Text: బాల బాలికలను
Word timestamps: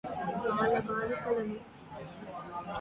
బాల 0.03 0.77
బాలికలను 0.87 1.57